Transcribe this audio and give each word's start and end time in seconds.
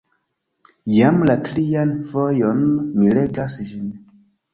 Jam 0.93 1.19
la 1.29 1.35
trian 1.47 1.91
fojon 2.13 2.63
mi 2.95 3.13
legas 3.19 3.59
ĝin. 3.69 3.93